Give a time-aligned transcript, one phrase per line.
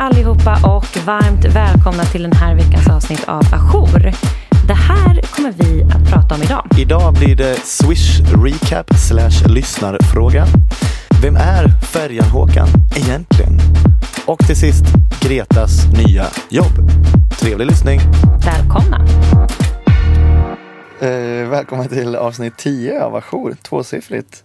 [0.00, 4.12] allihopa och varmt välkomna till den här veckans avsnitt av Ajour.
[4.66, 6.66] Det här kommer vi att prata om idag.
[6.78, 10.46] Idag blir det Swish Recap slash lyssnarfråga.
[11.22, 13.58] Vem är Färjan-Håkan egentligen?
[14.26, 14.84] Och till sist
[15.22, 16.90] Gretas nya jobb.
[17.40, 18.00] Trevlig lyssning!
[18.46, 19.06] Välkomna!
[21.00, 24.44] Eh, välkommen till avsnitt 10 av Ajour, tvåsiffrigt.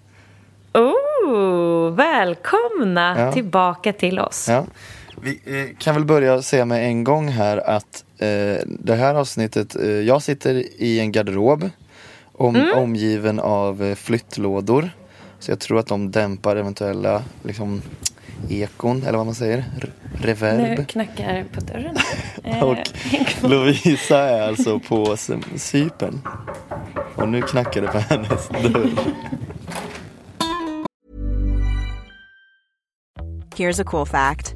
[0.73, 3.31] Oh, välkomna Ja.
[3.31, 4.47] tillbaka till oss.
[4.49, 4.65] Ja.
[5.21, 9.75] Vi eh, kan väl börja säga med en gång här att eh, det här avsnittet,
[9.75, 11.69] eh, jag sitter i en garderob
[12.33, 12.77] om, Mm.
[12.77, 14.89] omgiven av eh, flyttlådor.
[15.39, 17.81] Så jag tror att de dämpar eventuella liksom,
[18.49, 19.65] ekon, eller vad man säger,
[20.21, 20.79] reverb.
[20.79, 21.95] Nu knackar på dörren.
[22.43, 22.77] Eh, Och.
[23.49, 26.21] Lovisa är alltså på Cy- Cypern.
[27.15, 28.89] Och nu knackar det på hennes dörr.
[33.55, 34.55] Here's a cool fact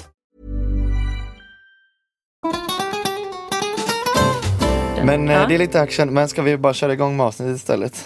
[5.05, 5.45] Men eh, Ja.
[5.47, 8.05] det är lite action, men ska vi bara köra igång med avsnittet istället?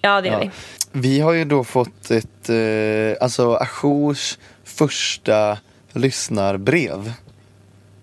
[0.00, 0.50] Ja, det gör Ja.
[0.92, 1.00] vi.
[1.00, 5.58] Vi har ju då fått ett, eh, alltså Ajours första
[5.92, 7.12] lyssnarbrev.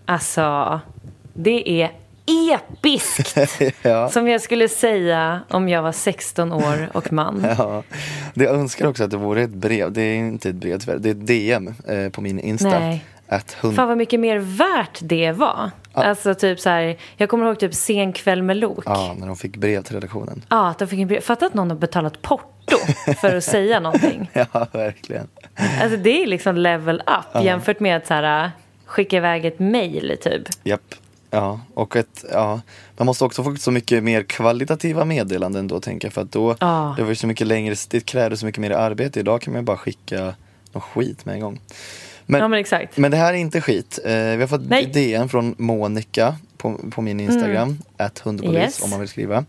[0.05, 0.79] Alltså,
[1.33, 1.91] det är
[2.25, 3.37] episkt.
[3.81, 4.09] ja.
[4.09, 7.45] Som jag skulle säga om jag var 16 år och man.
[7.57, 7.83] Ja,
[8.33, 9.91] det jag önskar också att det vore ett brev.
[9.91, 10.97] Det är inte ett brev tyvärr.
[10.99, 12.79] Det är ett DM eh, på min Insta.
[12.79, 13.05] Nej.
[13.29, 13.75] Att hund...
[13.75, 15.71] Fan vad mycket mer värt det var.
[15.93, 18.83] Alltså typ så här, jag kommer ihåg typ sen kväll med Lok.
[18.85, 19.07] Ja.
[19.07, 20.45] Ja, när de fick brev till redaktionen.
[20.47, 21.21] att de fick en brev.
[21.21, 22.77] Fatta att någon har betalat porto
[23.21, 24.29] för att säga någonting.
[24.33, 25.27] Ja, verkligen.
[25.81, 28.51] Alltså det är liksom level up jämfört med att så här,
[28.85, 30.41] skicka iväg ett mail typ.
[30.63, 30.95] Japp.
[31.31, 32.61] Ja, och ett, ja,
[32.97, 36.13] man måste också få så mycket mer kvalitativa meddelanden då tänker jag.
[36.13, 36.93] För att då, Ja.
[36.97, 39.19] det var så mycket längre, det krävde så mycket mer arbete.
[39.19, 40.33] Idag kan man bara skicka
[40.71, 41.59] någon skit med en gång.
[42.31, 42.97] Men, Ja men exakt.
[42.97, 43.99] Men det här är inte skit.
[44.05, 44.79] Eh, vi har fått Nej.
[44.83, 44.91] Mm.
[44.91, 48.83] DN från Monica på, på min Instagram, att hundpolis Yes.
[48.83, 49.45] om man vill skriva.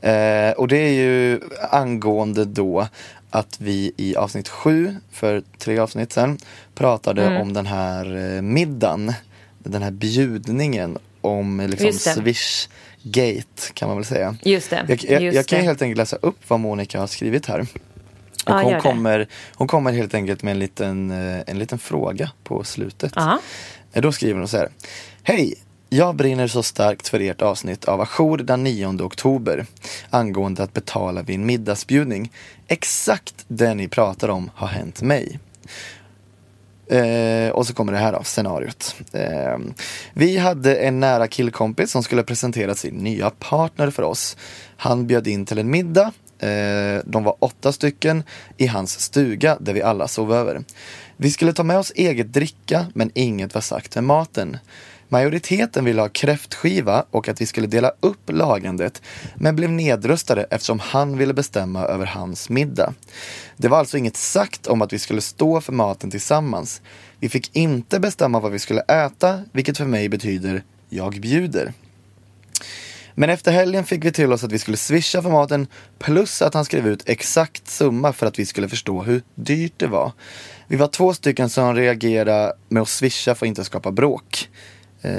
[0.00, 2.88] Eh, och det är ju angående då
[3.30, 6.38] att vi i avsnitt sju, för tre avsnitt sedan,
[6.74, 7.40] pratade Mm.
[7.42, 9.12] om den här eh, middagen,
[9.58, 12.22] den här bjudningen om liksom.
[12.22, 14.36] Swish-gate kan man väl säga.
[14.42, 14.84] Just det.
[14.88, 15.64] Jag, jag, just jag kan det.
[15.64, 17.66] helt enkelt läsa upp vad Monica har skrivit här.
[18.46, 22.30] Och Ja, hon, kommer, hon kommer helt enkelt med en liten, eh, en liten fråga
[22.44, 23.12] på slutet.
[23.16, 23.38] Ja.
[23.92, 24.68] Eh, Då skriver hon så här.
[25.22, 25.54] Hej!
[25.88, 29.66] Jag brinner så starkt för ert avsnitt av Ajour den 9 oktober
[30.10, 32.32] angående att betala vid en middagsbjudning.
[32.68, 35.38] Exakt det ni pratar om har hänt mig.
[36.90, 38.96] Eh, och så kommer det här då, scenariot.
[39.12, 39.58] Eh,
[40.12, 44.36] vi hade en nära killkompis som skulle presentera sin nya partner för oss.
[44.76, 46.12] Han bjöd in till en middag.
[46.38, 48.22] Eh, de var åtta stycken
[48.56, 50.64] i hans stuga där vi alla sov över.
[51.16, 54.58] Vi skulle ta med oss eget dricka men inget var sagt med maten.
[55.08, 59.02] Majoriteten ville ha kräftskiva och att vi skulle dela upp lagandet
[59.36, 62.94] men blev nedröstade eftersom han ville bestämma över hans middag.
[63.56, 66.82] Det var alltså inget sagt om att vi skulle stå för maten tillsammans.
[67.20, 71.72] Vi fick inte bestämma vad vi skulle äta, vilket för mig betyder jag bjuder.
[73.18, 75.66] Men efter helgen fick vi till oss att vi skulle swisha för maten
[75.98, 79.86] plus att han skrev ut exakt summa för att vi skulle förstå hur dyrt det
[79.86, 80.12] var.
[80.68, 84.48] Vi var två stycken som reagerade med att swisha för att inte skapa bråk.
[85.02, 85.12] Eh,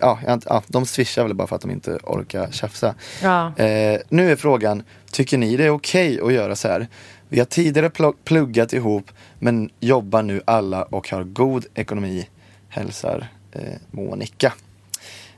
[0.00, 2.94] ja, ja, de swishar väl bara för att de inte orkar tjafsa.
[3.22, 3.56] Ja.
[3.56, 6.88] Eh, nu är frågan, tycker ni det är okej att göra så här?
[7.28, 12.28] Vi har tidigare pl- pluggat ihop men jobbar nu alla och har god ekonomi.
[12.68, 13.60] Hälsar eh,
[13.90, 14.52] Monica.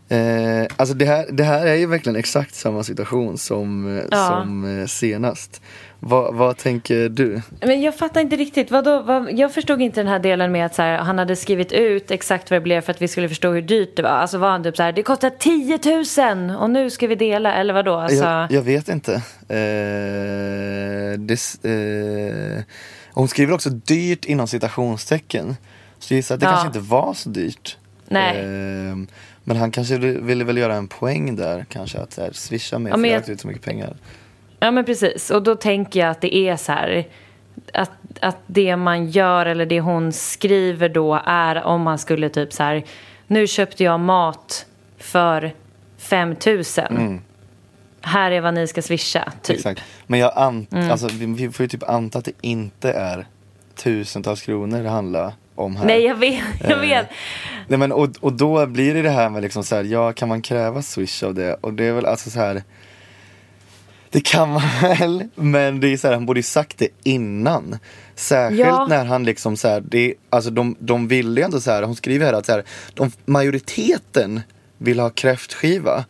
[0.09, 4.27] Eh, alltså det här, det här är ju verkligen exakt samma situation som, eh, Ja.
[4.27, 5.61] som eh, senast.
[6.01, 7.43] Vad, vad tänker du?
[7.61, 8.71] Men jag fattar inte riktigt.
[8.71, 11.73] Vadå, vad, jag förstod inte den här delen med att så här, han hade skrivit
[11.73, 14.11] ut exakt vad det blev för att vi skulle förstå hur dyrt det var.
[14.11, 15.79] Alltså var han typ så här, det kostar 10
[16.49, 17.95] 000 och nu ska vi dela eller vadå?
[17.95, 19.15] Alltså, Jag, jag vet inte.
[19.87, 22.63] Eh, det, eh,
[23.13, 25.57] hon skriver också dyrt inom citationstecken.
[25.99, 26.51] Så jag gissar att det Ja.
[26.51, 27.77] kanske inte var så dyrt.
[28.09, 28.39] Nej.
[28.39, 28.97] Eh,
[29.49, 32.91] men han kanske ville väl göra en poäng där kanske att så här, swisha mer
[32.91, 33.97] Ja, för jag har ut så mycket pengar.
[34.61, 37.09] Ja men precis och då tänker jag att det är så här
[37.75, 37.91] att,
[38.21, 42.63] att det man gör eller det hon skriver då är om man skulle typ så
[42.63, 42.85] här,
[43.27, 44.67] nu köpte jag mat
[44.99, 45.55] för
[45.99, 47.21] 5 000.
[48.01, 49.57] Här är vad ni ska swisha, typ.
[49.57, 49.83] Exakt.
[50.07, 53.27] Men jag ant, alltså, vi, vi får ju typ anta att det inte är
[53.75, 55.87] tusentals kronor det handlar om här.
[55.87, 56.43] Nej, jag vet.
[56.61, 57.07] Jag Eh, vet.
[57.69, 60.29] Nej, men, och, och då blir det det här med liksom så här, ja kan
[60.29, 61.55] man kräva swish av det?
[61.55, 62.63] Och det är väl alltså så här.
[64.11, 67.79] Det kan man väl, men det är så här, han borde ju sagt det innan.
[68.15, 68.87] Särskilt Ja.
[68.89, 71.97] när han liksom så här, det, alltså de, de ville ju ändå så här, hon
[71.97, 72.65] skriver här att så här,
[72.95, 74.41] de, majoriteten
[74.79, 76.05] vill ha kräftskiva.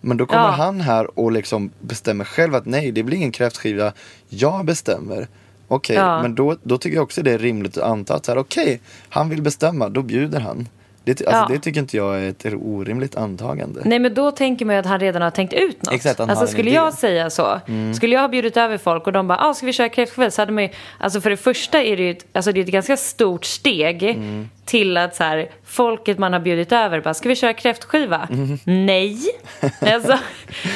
[0.00, 0.50] Men då kommer Ja.
[0.50, 3.92] han här och liksom bestämmer själv att nej, det blir ingen kräftskiva,
[4.28, 5.28] jag bestämmer.
[5.72, 6.22] Okej, Ja.
[6.22, 9.42] men då, då tycker jag också det är rimligt att anta att okej, han vill
[9.42, 10.68] bestämma, då bjuder han.
[11.04, 11.46] Det, alltså, Ja.
[11.50, 13.80] det tycker inte jag är ett orimligt antagande.
[13.84, 15.94] Nej men då tänker man ju att han redan har tänkt ut något.
[15.94, 16.76] Exakt, alltså skulle idé.
[16.76, 16.84] Mm.
[16.84, 17.60] jag säga så,
[17.96, 20.30] skulle jag ha bjudit över folk och de bara, ah, ska vi köra kräftskiva?
[20.30, 20.68] Så hade man ju,
[20.98, 24.02] alltså för det första är det ju ett, alltså det är ett ganska stort steg
[24.02, 24.48] Mm.
[24.70, 28.28] Till att så här, folket man har bjudit över bara, ska vi köra kräftskiva?
[28.30, 28.58] Mm.
[28.64, 29.18] Nej.
[29.80, 30.18] Alltså,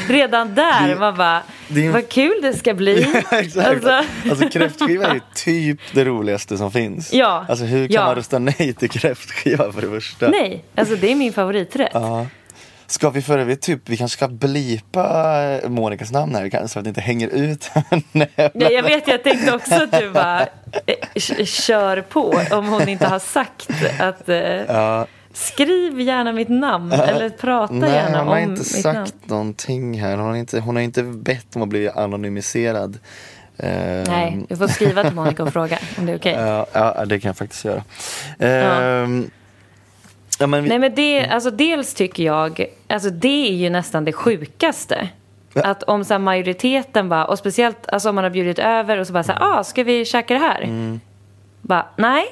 [0.09, 3.03] redan där, Det- man bara, det vad kul det ska bli.
[3.33, 3.69] Exakt.
[3.69, 7.13] Alltså, Alltså kräftskiva är ju typ det roligaste som finns.
[7.13, 7.47] Ja.
[7.49, 8.05] Alltså hur kan Ja.
[8.07, 10.29] man rösta nej till kräftskiva för det första?
[10.29, 11.91] nej, alltså det är min favoriträtt.
[11.93, 12.27] Ja.
[12.87, 16.85] Ska vi för övrigt typ, vi kanske ska blipa eh, Monikas namn här så att
[16.85, 17.71] det inte hänger ut
[18.13, 20.41] Nej, Ja, jag vet, jag tänkte också att du bara
[20.87, 23.69] eh, kör på om hon inte har sagt
[24.01, 25.07] att eh, Ja.
[25.33, 29.11] skriv gärna mitt namn eller prata Nej, gärna hon om har inte mitt sagt namn.
[29.25, 30.17] någonting här.
[30.17, 32.99] Hon har inte, hon har inte bett om att bli anonymiserad.
[33.59, 36.35] Ehm, Nej, du får skriva till Monica och fråga om det är okej.
[36.39, 37.83] Ja, ja, det kan jag faktiskt göra.
[38.39, 39.31] Ehm,
[40.45, 44.05] ja, men vi, Nej men det, alltså dels tycker jag, alltså det är ju nästan
[44.05, 45.09] det sjukaste.
[45.55, 49.07] Att om så här, majoriteten bara, och speciellt alltså, om man har bjudit över och
[49.07, 50.63] så bara så här, ah, ska vi käka det här?
[50.63, 51.01] Mm.
[51.63, 52.25] Bara, nej.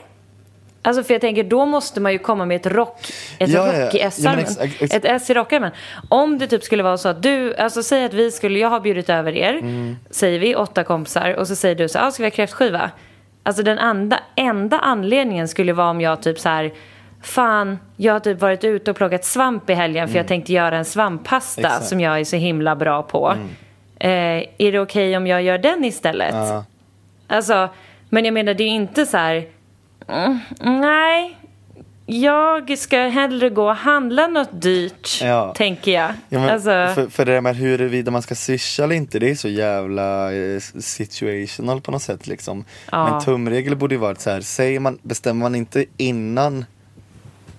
[0.85, 2.99] Alltså för jag tänker, då måste man ju komma med ett rock,
[3.38, 4.70] ett Ja, ja, rock i ja, men S-armen.
[4.81, 5.70] ett S i rockarmen.
[6.08, 8.81] Om det typ skulle vara så att du, alltså säg att vi skulle, jag har
[8.81, 9.97] bjudit över er, Mm.
[10.11, 12.91] säger vi, åtta kompisar, och så säger du så ah, ska vi ha kräftskiva?
[13.43, 16.73] Alltså den enda, enda anledningen skulle vara om jag typ så här,
[17.22, 20.76] fan, jag har typ varit ute och plockat svamp i helgen för jag tänkte göra
[20.78, 21.66] en svamppasta Mm.
[21.70, 21.80] Exakt.
[21.82, 21.88] Mm.
[21.88, 23.36] som jag är så himla bra på.
[23.98, 24.10] Eh,
[24.58, 26.34] är det okej om jag gör den istället?
[26.34, 26.64] ja,
[27.26, 27.69] Alltså,
[28.08, 29.44] men jag menar det är inte så här,
[30.08, 31.38] mm, nej,
[32.06, 35.54] jag ska hellre gå och handla något dyrt, Ja.
[35.56, 36.10] tänker jag.
[36.28, 39.30] ja, men alltså, för, för det där med huruvida man ska swisha eller inte, det
[39.30, 42.64] är så jävla eh, situational på något sätt liksom.
[42.92, 43.10] Ja.
[43.10, 46.64] Men tumregel borde ju vara att så här, säger man, bestämmer man inte innan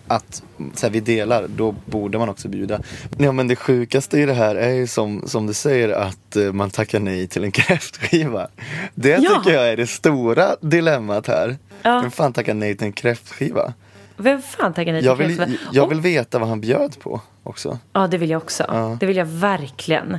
[0.08, 2.80] att så här, vi delar, då borde man också bjuda.
[3.18, 6.52] Ja men det sjukaste i det här är ju som, som du säger att eh,
[6.54, 7.52] man tackar nej till en
[7.92, 8.48] kräftskiva.
[8.96, 9.30] Det Ja.
[9.44, 11.58] tycker jag är det stora dilemmat här.
[11.82, 12.00] Ja.
[12.02, 13.74] Vem fan tackar nej till en kräftskiva?
[14.18, 15.60] vem fan tackar nej till Jag vill, kräftskiva?
[15.72, 17.80] jag vill veta vad han bjöd på också.
[17.94, 18.66] Ja, det vill jag också.
[18.68, 18.98] Ja.
[19.00, 20.18] Det vill jag verkligen.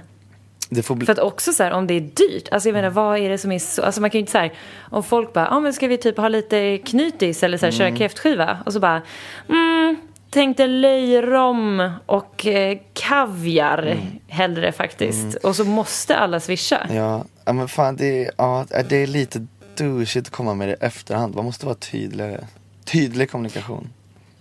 [0.70, 0.82] Bli...
[0.82, 3.38] För att också så här, om det är dyrt, alltså jag menar vad är det
[3.38, 4.52] som är så, alltså man kan ju inte så här,
[4.90, 7.72] om folk bara, ja ah, men ska vi typ ha lite knytis eller så här,
[7.72, 8.58] köra kräftskiva?
[8.66, 9.02] Och så bara,
[9.48, 9.96] mm,
[10.30, 13.96] tänkte löjrom och eh, kaviar
[14.28, 15.34] hellre faktiskt.
[15.34, 16.86] Och så måste alla swisha.
[16.90, 19.46] Ja, ja men fan det är, ja, det är lite
[19.76, 21.34] douchigt att komma med det i efterhand.
[21.34, 22.44] Man måste vara tydligare.
[22.84, 23.88] Tydlig kommunikation.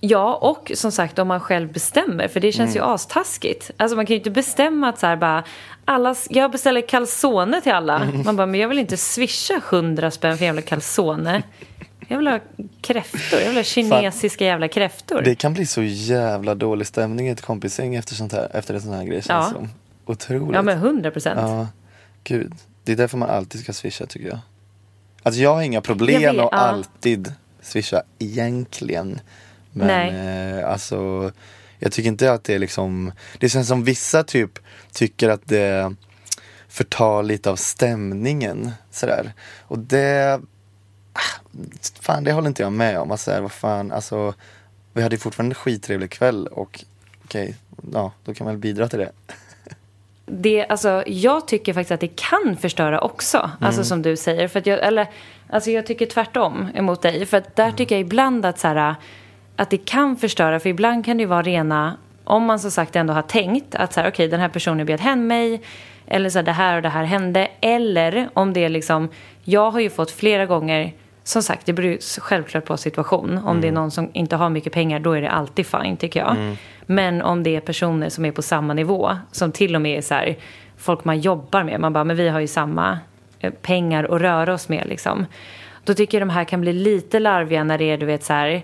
[0.06, 3.72] Ja, och som sagt om man själv bestämmer, för det känns ju astaskigt.
[3.78, 5.44] Alltså man kan ju inte bestämma att så här bara,
[5.86, 8.12] alla, jag beställer calzone till alla.
[8.26, 11.44] Man bara, men jag vill inte swisha hundra spänn för jävla calzone.
[12.08, 12.40] Jag vill ha
[12.82, 15.22] kräftor, jag vill ha kinesiska jävla kräftor.
[15.22, 18.82] Det kan bli så jävla dålig stämning i ett kompisgäng efter, sånt här, efter en
[18.82, 19.52] sån här grej känns Ja.
[19.52, 19.70] som.
[20.06, 20.56] Otroligt.
[20.56, 21.40] Ja, men hundra procent.
[21.42, 21.68] Ja,
[22.24, 22.54] gud.
[22.84, 24.40] Det är därför man alltid ska swisha tycker jag.
[25.24, 26.50] Alltså jag har inga Jag problem vet, att ja.
[26.52, 29.20] alltid swisha egentligen.
[29.74, 30.60] Men Nej.
[30.60, 31.32] eh, alltså,
[31.80, 34.60] jag tycker inte att det är liksom, det känns som vissa typ
[34.92, 35.96] tycker att det
[36.68, 39.34] förtar lite av stämningen sådär.
[39.62, 40.42] Och det,
[41.14, 41.60] ah,
[42.02, 43.12] fan det håller inte jag med om.
[43.12, 44.34] Alltså, vad fan, alltså,
[44.94, 46.84] vi hade ju fortfarande en skittrevlig kväll och
[47.26, 47.56] okej,
[47.94, 49.12] ja då kan man väl bidra till det.
[50.26, 53.52] Det, alltså, jag tycker faktiskt att det kan förstöra också.
[53.60, 54.48] Alltså som du säger.
[54.48, 55.10] För att jag, eller,
[55.50, 57.26] alltså, jag tycker tvärtom emot dig.
[57.26, 58.96] För där tycker jag ibland att, så här,
[59.56, 60.60] att det kan förstöra.
[60.60, 64.02] För ibland kan det vara rena, om man som sagt ändå har tänkt att så
[64.02, 65.62] här, okej den här personen bjöd hem mig.
[66.08, 67.48] Eller så här, det här och det här hände.
[67.62, 69.10] Eller om det är liksom,
[69.44, 70.94] jag har ju fått flera gånger
[71.24, 73.38] som sagt, det beror ju självklart på situation.
[73.46, 76.20] Om det är någon som inte har mycket pengar, då är det alltid fine tycker
[76.20, 76.36] jag.
[76.86, 80.02] Men om det är personer som är på samma nivå, som till och med är
[80.02, 80.36] så här,
[80.78, 83.00] folk man jobbar med, man bara, men vi har ju samma
[83.40, 84.88] eh, pengar att röra oss med.
[84.88, 85.26] Liksom.
[85.84, 88.34] Då tycker jag de här kan bli lite larviga när det är, du vet, så
[88.34, 88.64] här.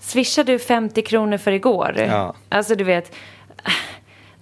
[0.00, 1.94] Swishade du 50 kronor för igår?
[1.98, 2.34] Ja.
[2.48, 3.14] Alltså, du vet.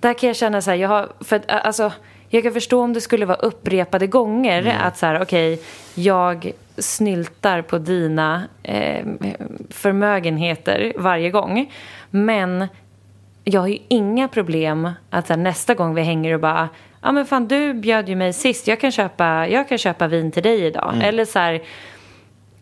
[0.01, 1.93] Där kan jag känna så här, jag har, för alltså,
[2.29, 4.77] jag kan förstå om det skulle vara upprepade gånger Mm.
[4.83, 5.61] att så här, okej,
[5.95, 9.07] jag snyltar på dina eh,
[9.71, 11.73] förmögenheter varje gång.
[12.11, 12.69] Men
[13.45, 16.69] jag har ju inga problem att här, nästa gång vi hänger och bara
[17.03, 20.33] Ja men fan du bjöd ju mig sist, jag kan köpa, jag kan köpa vin
[20.33, 20.91] till dig idag.
[20.95, 21.09] Mm.
[21.09, 21.63] Eller så här,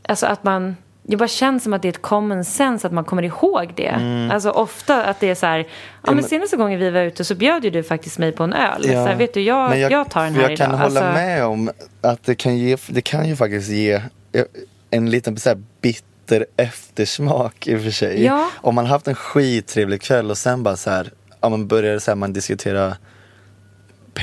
[0.08, 3.04] alltså att man, det bara känns som att det är ett common sense att man
[3.04, 4.28] kommer ihåg det.
[4.32, 5.66] Alltså ofta att det är så här,
[6.06, 8.52] ja men senaste gången vi var ute så bjöd ju du faktiskt mig på en
[8.52, 8.82] öl.
[8.84, 10.78] Så här, vet du, jag, Men jag, tar den här jag kan idag.
[10.78, 13.92] hålla Alltså, med om att det kan, ge, det kan ju faktiskt ge
[14.32, 14.44] eh,
[14.90, 18.24] en liten så här bitter eftersmak i och för sig.
[18.24, 18.50] Ja.
[18.54, 22.10] Om man haft en skittrevlig kväll och sen bara så här, ja, man börjar så
[22.10, 22.96] här, man diskutera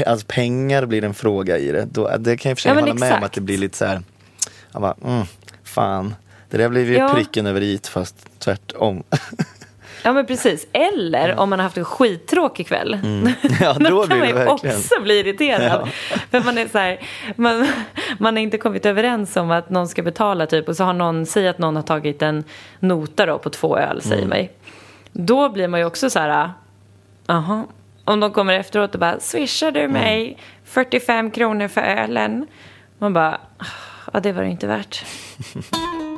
[0.06, 1.88] alltså pengar blir en fråga i det.
[1.92, 3.26] Då, det kan jag i och för sig Ja, men hålla med om exakt.
[3.26, 4.02] att det blir lite så här,
[4.72, 5.26] jag bara, mm,
[5.64, 6.16] fan,
[6.50, 7.14] det där blev ju Ja.
[7.14, 9.04] pricken över i fast tvärtom.
[10.04, 10.68] Ja men precis.
[10.74, 12.94] Eller om man har haft en skittråkig kväll.
[12.94, 13.34] Mm.
[13.62, 14.76] Ja, då då kan blir man ju verkligen.
[14.78, 15.90] också bli irriterad.
[16.32, 17.00] För man är så här,
[17.36, 17.68] man,
[18.20, 21.26] man har inte kommit överens om att någon ska betala typ och så har någon,
[21.26, 22.44] säg att någon har tagit en
[22.80, 24.30] nota då på två öl, säger Mm.
[24.30, 24.52] mig.
[25.12, 26.52] Då blir man ju också så här,
[27.28, 27.68] aha.
[28.06, 30.40] Om de kommer efteråt och bara, swishar du mig Mm.
[30.66, 32.48] 45 kronor för ölen?
[32.98, 33.66] Man bara, "Ah,
[34.14, 35.06] ja det var det inte värt.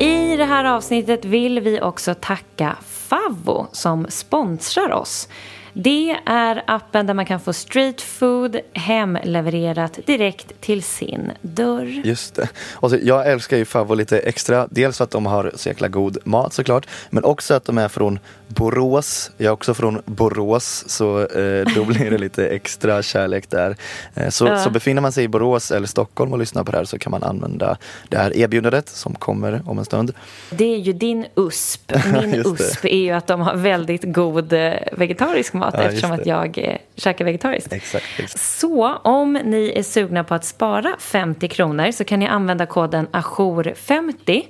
[0.00, 5.28] I det här avsnittet vill vi också tacka Favvo som sponsrar oss.
[5.72, 12.02] Det är appen där man kan få street food hemlevererat direkt till sin dörr.
[12.04, 12.48] Just det.
[12.72, 14.68] Och så, jag älskar ju Favvo lite extra.
[14.70, 16.86] Dels för att de har så jäkla god mat såklart.
[17.10, 19.30] Men också att de är från Borås.
[19.36, 20.84] Jag är också från Borås.
[20.88, 23.76] Så eh, då blir det lite extra kärlek där.
[24.14, 24.58] Eh, så, Ja.
[24.58, 27.10] så befinner man sig i Borås eller Stockholm och lyssnar på det här så kan
[27.10, 27.76] man använda
[28.08, 30.12] det här erbjudandet som kommer om en stund.
[30.50, 31.92] Det är ju din USP.
[32.12, 32.34] Min.
[32.34, 36.58] USP är ju att de har väldigt god eh, vegetarisk mat Ja, eftersom att jag
[36.58, 37.72] eh, käkar vegetariskt.
[37.72, 38.40] Exakt, exakt.
[38.40, 43.06] Så om ni är sugna på att spara 50 kronor så kan ni använda koden
[43.12, 44.42] ajour50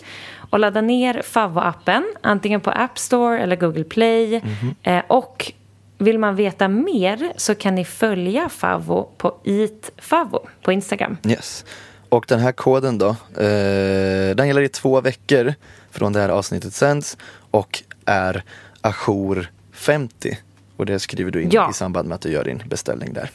[0.50, 4.40] och ladda ner Favvo-appen antingen på App Store eller Google Play.
[4.44, 4.74] Mhm.
[4.82, 5.52] Eh, och
[5.98, 11.16] vill man veta mer så kan ni följa Favvo på Eat Favvo på Instagram.
[11.26, 11.64] Yes.
[12.08, 15.54] Och den här koden då, eh, den gäller i två veckor
[15.90, 17.16] från det här avsnittet sänds
[17.50, 18.42] och är
[18.80, 20.38] ajour 50.
[20.76, 21.70] Och det skriver du in Ja.
[21.70, 23.30] i samband med att du gör din beställning där.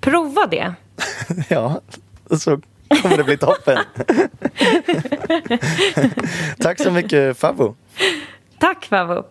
[0.00, 0.74] Prova det!
[1.48, 1.80] Ja,
[2.38, 2.60] så
[3.02, 3.78] kommer det bli toppen.
[6.58, 7.74] Tack så mycket Favvo.
[8.58, 9.24] Tack Favvo!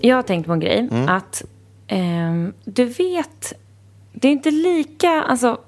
[0.00, 0.88] Jag har tänkt på en grej.
[1.08, 1.42] Att
[1.86, 3.52] ehm, du vet,
[4.12, 5.58] det är inte lika, alltså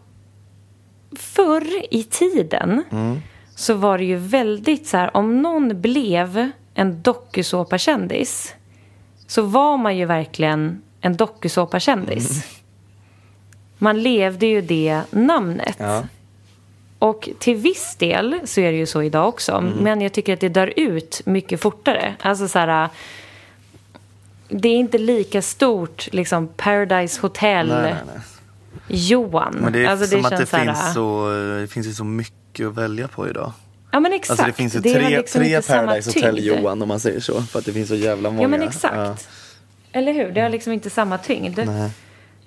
[1.16, 2.82] förr i tiden
[3.54, 8.54] så var det ju väldigt så här, om någon blev en dokusåpakändis
[9.26, 12.46] så var man ju verkligen en dokusåpakändis.
[13.82, 15.76] Man levde ju det namnet.
[15.78, 16.04] Ja.
[16.98, 19.60] Och till viss del så är det ju så idag också.
[19.80, 22.14] Men jag tycker att det dör ut mycket fortare.
[22.20, 22.88] Alltså så här...
[24.48, 28.20] Det är inte lika stort, liksom Paradise Hotel, Nej, nej, nej.
[28.88, 29.56] Johan.
[29.60, 32.04] Men det är alltså, som att det så här- finns, så, det finns ju så
[32.04, 33.52] mycket att välja på idag.
[33.90, 34.30] Ja men exakt.
[34.30, 36.44] Alltså det finns ju Det tre, liksom tre Paradise Hotel.
[36.44, 37.42] Johan om man säger så.
[37.42, 38.42] För att det finns så jävla många.
[38.42, 38.96] Ja men exakt.
[38.96, 39.16] Ja.
[39.92, 40.32] Eller hur?
[40.32, 41.58] Det har liksom inte samma tyngd.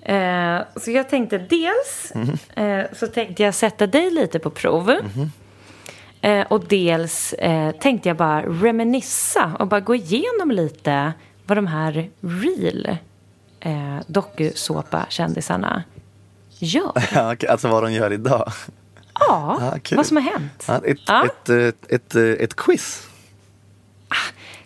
[0.08, 2.38] Eh, så jag tänkte dels Mhm.
[2.54, 4.84] eh, så tänkte jag sätta dig lite på prov.
[5.14, 5.30] Mhm.
[6.20, 11.12] Eh, och dels eh, tänkte jag bara reminissa och bara gå igenom lite
[11.46, 12.86] vad de här real
[13.60, 15.82] eh, dokusåpa-kändisarna
[16.58, 16.92] gör.
[17.14, 18.52] Ja, alltså vad de gör idag.
[19.14, 19.96] Ja, kul.
[19.96, 20.64] vad som har hänt.
[20.68, 21.24] Ja, ett, Ja.
[21.24, 23.06] Ett, ett, ett, ett, ett quiz.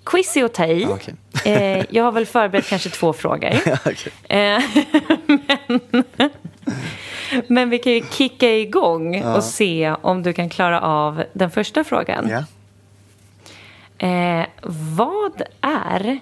[0.04, 0.82] Quiz är att ta i.
[0.82, 1.14] Ja, okej.
[1.44, 3.50] eh, jag har väl förberett kanske två frågor.
[4.28, 4.36] Ja.
[4.36, 4.62] Eh,
[5.90, 6.04] men,
[7.46, 11.84] men vi kan ju kicka igång och se om du kan klara av den första
[11.84, 12.28] frågan.
[12.28, 12.44] Ja.
[14.08, 14.46] Eh,
[14.96, 16.20] vad är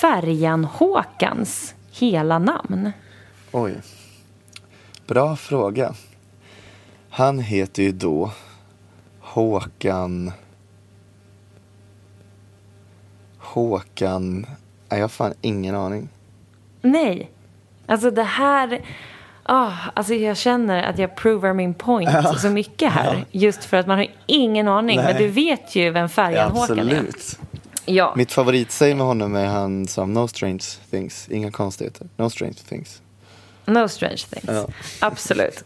[0.00, 2.92] färjan Håkans hela namn?
[3.52, 3.74] Oj.
[5.06, 5.94] Bra fråga.
[7.10, 8.30] Han heter ju då
[9.20, 10.32] Håkan...
[13.54, 14.46] Håkan...
[14.88, 16.08] Jag har fan ingen aning.
[16.82, 17.30] Nej,
[17.86, 18.80] alltså det här...
[19.42, 23.24] ah, alltså jag känner att jag provar min point så mycket här.
[23.30, 24.96] Just för att man har ingen aning.
[24.96, 25.06] Nej.
[25.06, 27.04] Men du vet ju vem färjan Håkan är.
[27.86, 28.14] Ja.
[28.16, 32.08] Mitt favoritsäg med honom är han som No strange things, inga konstigheter.
[32.16, 33.02] No strange things.
[33.66, 34.44] No strange things.
[34.48, 34.66] Ja.
[35.00, 35.64] Absolut.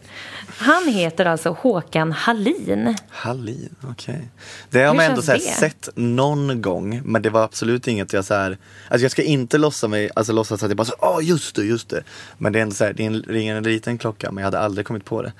[0.57, 2.95] Han heter alltså Håkan Hallin.
[3.09, 4.29] Hallin, okej.
[4.69, 8.25] Det har Hur man ändå så sett någon gång, men det var absolut inget jag
[8.25, 8.57] så här,
[8.89, 11.63] alltså jag ska inte låtsas mig, alltså låtsas att jag bara så, ja just det,
[11.63, 12.03] just det.
[12.37, 14.87] Men det är ändå så här, det ringer en liten klocka, men jag hade aldrig
[14.87, 15.31] kommit på det.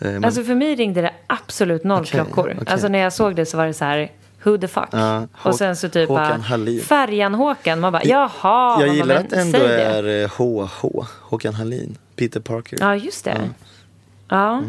[0.00, 2.52] Eh, Men, Alltså för mig ringde det absolut noll Okej, klockor.
[2.60, 2.72] okej.
[2.72, 4.88] Alltså när jag såg det så var det så här, who the fuck?
[4.92, 6.08] Hå- och sen så typ.
[6.84, 7.80] Färjan-Håkan.
[7.80, 8.80] Man bara, jaha.
[8.86, 12.78] jag gillar att det ändå är eh, HH, Håkan Hallin, Peter Parker.
[12.80, 13.50] Ja, just det.
[14.28, 14.62] Ja.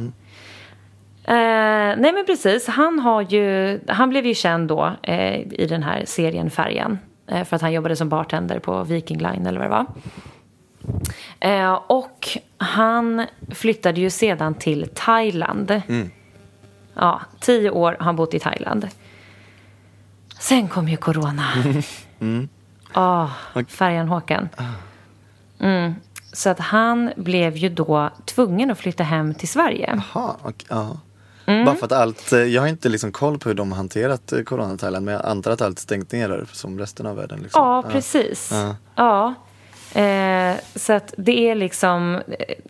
[1.26, 5.84] Eh, nej men precis, han, har ju, han blev ju känd då eh, i den
[5.84, 7.00] här serien Färjan.
[7.28, 9.86] Eh, för att han jobbade som bartender på Viking Line eller vad det var.
[11.40, 15.82] Eh, och han flyttade ju sedan till Thailand.
[16.96, 18.88] Ja, tio år har han bott i Thailand.
[20.40, 21.44] Sen kom ju corona.
[22.94, 23.32] Ja,
[23.68, 24.50] färjan Håkan.
[25.60, 25.96] Mm.
[26.34, 30.02] Så att han blev ju då tvungen att flytta hem till Sverige.
[30.13, 30.98] Jaha, och, ja.
[31.46, 31.66] Mm.
[31.66, 34.32] Bara för att allt, eh, jag har inte liksom koll på hur de har hanterat
[34.34, 37.40] eh, corona Thailand, men jag antar att allt stängt ner där som resten av världen.
[37.40, 37.63] Liksom.
[37.63, 38.50] Ja, precis.
[38.52, 38.75] Ja.
[38.96, 39.34] Ja.
[40.02, 42.22] Eh, så att det är liksom...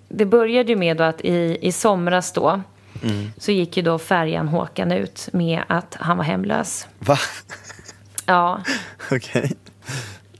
[0.09, 2.61] Det började ju med att i, i somras då
[3.03, 3.31] Mm.
[3.37, 6.87] så gick ju då färjan Håkan ut med att han var hemlös.
[6.99, 7.17] Va?
[8.25, 8.61] Ja,
[9.11, 9.53] Okej.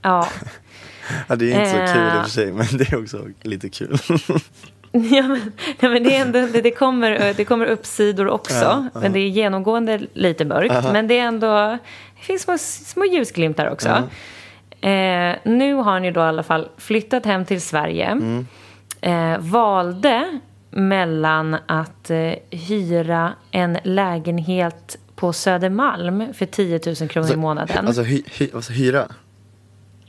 [0.02, 0.28] ja.
[1.28, 1.94] Ja, det är inte så Eh.
[1.94, 3.98] kul i och för sig, men det är också lite kul.
[4.96, 8.54] Ja, men, ja, men det, är ändå, det, det, kommer, det kommer uppsidor också.
[8.64, 9.00] Ja, ja.
[9.00, 10.92] Men det är genomgående lite mörkt.
[10.94, 11.78] Men det är ändå...
[12.20, 13.90] Det finns små, små ljusglimtar också.
[14.82, 18.06] Eh, nu har han ju då i alla fall flyttat hem till Sverige.
[18.06, 18.48] Mm.
[19.02, 20.40] Eh, valde
[20.70, 27.88] mellan att eh, hyra en lägenhet på Södermalm för 10 000 kronor i månaden.
[27.88, 29.08] Alltså hy, hy, alltså, hyra?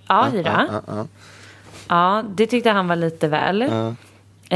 [0.08, 0.66] Ja, hyra.
[0.73, 1.06] Ja, ja,
[1.88, 3.61] Ja, det tyckte han var lite väl.
[3.70, 3.94] ja.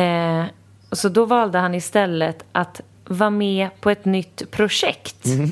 [0.01, 0.45] Eh,
[0.93, 5.27] så då valde han istället att vara med på ett nytt projekt.
[5.27, 5.51] Mm.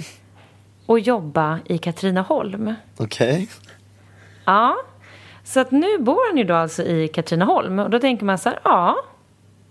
[0.87, 2.75] Och jobba i Katrineholm.
[2.97, 3.49] Okej.
[4.45, 4.77] Ja,
[5.45, 7.79] så att nu bor han ju då alltså i Katrineholm.
[7.79, 8.97] Och då tänker man så här, ja,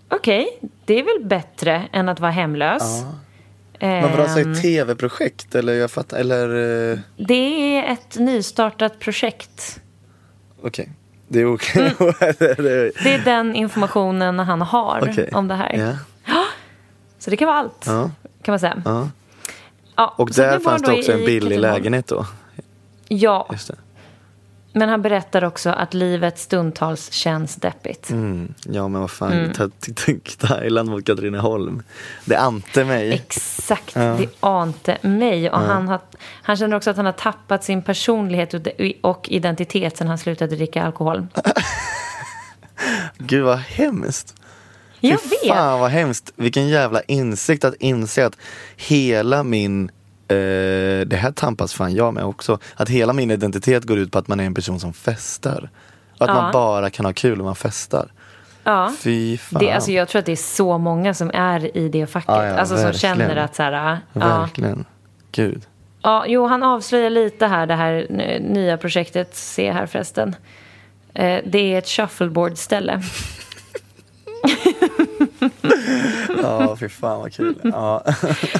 [0.08, 3.02] okej, det är väl bättre än att vara hemlös.
[3.78, 5.54] Men vadå, alltså Ehm, ett tv-projekt?
[5.54, 6.48] Eller jag fattar, eller...
[6.92, 9.80] eh, det är ett nystartat projekt.
[10.62, 10.88] Okej.
[11.28, 11.94] Det är okej.
[12.00, 12.12] Mm.
[12.38, 15.30] Det är- den informationen han har Okej.
[15.32, 15.96] om det här.
[16.26, 16.44] Ja.
[17.18, 18.10] Så det kan vara allt, Ja.
[18.42, 18.82] kan man säga.
[18.84, 19.08] Ja.
[19.96, 22.26] Ja, Och där fanns det också en billig lägenhet då?
[23.08, 23.48] Ja.
[24.78, 28.10] Men han berättar också att livet stundtals känns deppigt.
[28.10, 28.54] Mm.
[28.64, 29.70] Ja men vad fan, Mm.
[30.38, 31.82] Thailand mot Katrineholm.
[32.24, 33.12] Det ante mig.
[33.12, 34.02] Exakt, Ja.
[34.02, 35.50] det ante mig.
[35.50, 36.00] Och han, har,
[36.42, 38.60] han känner också att han har tappat sin personlighet och-
[39.10, 41.26] och identitet sen han slutade dricka alkohol.
[43.18, 44.34] Gud vad hemskt.
[45.00, 45.54] Jag Fy vet.
[45.56, 46.32] Fan vad hemskt.
[46.36, 48.36] Vilken jävla insikt att inse att
[48.76, 49.90] hela min
[50.28, 52.58] eh, det här tampas fan jag med också.
[52.74, 55.70] Att hela min identitet går ut på att man är en person som festar.
[56.18, 56.42] Och att Ja.
[56.42, 58.12] man bara kan ha kul om man festar.
[58.64, 58.92] Ja.
[58.98, 59.60] Fy fan.
[59.60, 62.28] Det, alltså, jag tror att det är så många som är i det facket.
[62.28, 63.16] Ja, ja, alltså, som verkligen.
[63.18, 63.72] känner att så här,
[64.12, 64.84] ja, Verkligen.
[65.32, 65.62] Gud.
[66.02, 68.06] ja, jo, han avslöjar lite här det här
[68.40, 69.36] nya projektet.
[69.36, 70.36] Se här förresten.
[71.14, 73.02] Eh, det är ett shuffleboard-ställe.
[76.42, 77.54] Ja, fy fan vad kul.
[77.62, 78.04] Ja.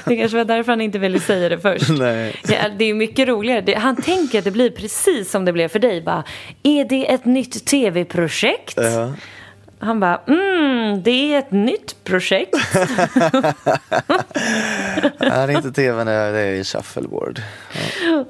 [0.04, 1.88] Det kanske var därför han inte ville säga det först.
[1.98, 2.40] Nej.
[2.48, 3.60] Ja, det är mycket roligare.
[3.60, 6.02] Det, han tänker att det blir precis som det blev för dig.
[6.02, 6.24] Bara,
[6.62, 8.74] är det ett nytt tv-projekt?
[8.76, 9.12] Ja.
[9.78, 12.54] Han bara, mm, det är ett nytt projekt.
[15.18, 17.42] Nej, det är inte tv, det är shuffleboard.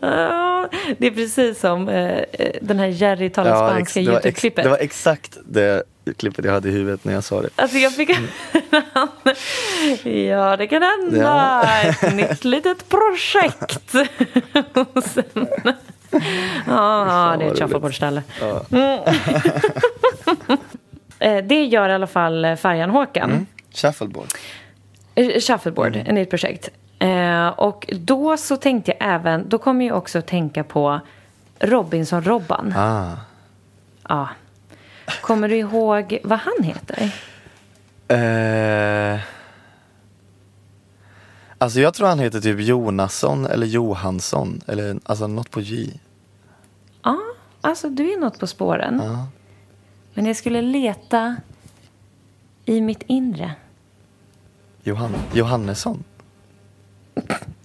[0.00, 4.62] Ja, det är precis som eh, eh, den här Jerry talar Ja, spanska det, YouTube-klippet.
[4.64, 5.82] det var exakt det
[6.16, 7.48] klippet jag hade i huvudet när jag sa det.
[7.56, 8.10] Alltså jag fick...
[10.04, 11.16] ja, det kan hända.
[11.16, 11.72] Ja.
[11.82, 13.94] Ett nytt litet projekt.
[14.94, 15.48] Och sen...
[16.66, 18.22] Ja, det är ett shuffleboardställe.
[18.70, 19.00] Mm.
[21.18, 23.46] Eh, det gör i alla fall eh, Färjan Håkan.
[23.74, 24.26] Shuffleboard.
[25.14, 26.06] Eh, Shuffleboard, Mm.
[26.06, 26.68] ett nytt projekt.
[27.56, 31.00] Och då så tänkte jag även, då kommer jag också att tänka på
[31.58, 32.74] Robinson-Robban.
[32.76, 33.10] Ah.
[34.08, 34.28] Ja.
[35.20, 37.10] Kommer du ihåg vad han heter?
[38.08, 39.20] Eh,
[41.58, 44.60] alltså jag tror han heter typ Jonasson eller Johansson.
[44.66, 46.00] Eller alltså något på J.
[47.02, 47.18] Ja,
[47.60, 49.00] alltså du är något på spåren.
[49.04, 49.26] Ja.
[50.14, 51.36] Men jag skulle leta
[52.64, 53.54] i mitt inre.
[54.82, 56.04] Johan, Johannesson.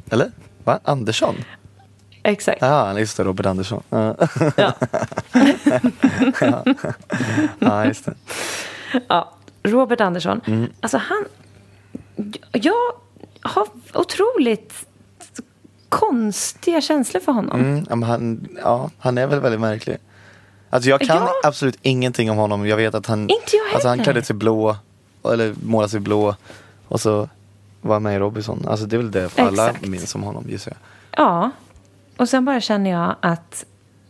[0.09, 0.31] Eller?
[0.63, 0.79] Va?
[0.83, 1.35] Andersson?
[2.23, 2.61] Exakt.
[2.61, 3.83] Ja, just det, Robert Andersson.
[3.89, 4.15] Ja,
[4.57, 4.73] Ja.
[7.59, 8.13] ja just det.
[9.07, 9.31] Ja,
[9.63, 10.41] Robert Andersson.
[10.45, 10.67] Mm.
[10.81, 11.25] Alltså han...
[12.51, 12.73] Jag
[13.41, 14.73] har otroligt
[15.89, 17.59] konstiga känslor för honom.
[17.89, 19.97] Mm, han, ja, han är väl väldigt märklig.
[20.69, 21.31] Alltså jag kan Ja.
[21.43, 22.67] absolut ingenting om honom.
[22.67, 24.11] Jag vet att han, Inte jag alltså han heller.
[24.13, 24.75] klädde sig blå,
[25.33, 26.35] eller målade sig blå
[26.87, 27.29] och så
[27.81, 28.65] var han med i Robinson.
[28.67, 29.85] Alltså det är väl det för alla Exakt.
[29.87, 30.73] minns om honom gissar
[31.11, 31.25] jag.
[31.25, 31.51] Ja.
[32.21, 33.65] Och sen bara känner jag att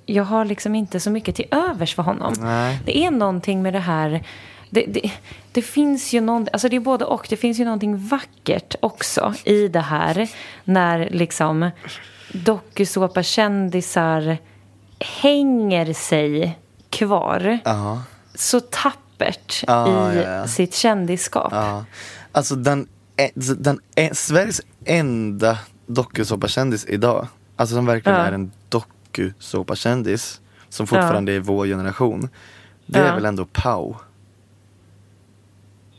[0.05, 2.33] jag har liksom inte så mycket till övers för honom.
[2.39, 2.79] Nej.
[2.85, 4.23] Det är någonting med det här...
[4.69, 5.11] Det, det,
[5.51, 7.27] det finns ju någon, alltså det är både och.
[7.29, 10.29] Det finns ju någonting vackert också i det här.
[10.63, 11.71] När liksom
[12.33, 14.37] dokusåpakändisar
[14.99, 18.01] hänger sig kvar Ja.
[18.35, 20.47] så tappert Ja, i ja.
[20.47, 21.49] sitt kändisskap.
[21.51, 21.85] Ja.
[22.31, 27.27] Alltså den, ä- den, ä- Sveriges enda dokusåpakändis idag,
[27.61, 28.25] alltså som verkligen Ja.
[28.25, 32.29] är en dokusåpakändis, som fortfarande är vår generation,
[32.85, 33.05] det Ja.
[33.05, 33.95] är väl ändå Pau.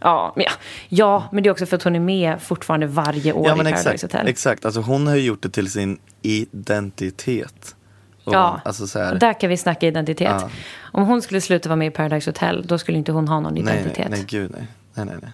[0.01, 0.51] Ja, men ja,
[0.89, 3.57] ja, men det är också för att hon är med fortfarande varje år Ja i
[3.57, 4.29] men Paradise exakt, Hotel.
[4.29, 7.77] exakt, alltså hon har ju gjort det till sin identitet.
[8.25, 10.29] Och, Ja, alltså så här, där kan vi snacka identitet.
[10.41, 10.51] Ja.
[10.93, 13.55] Om hon skulle sluta vara med i Paradise Hotel, då skulle inte hon ha någon
[13.55, 14.09] nej, identitet.
[14.11, 14.67] nej, nej, gud nej.
[14.95, 15.31] Nej, nej, nej.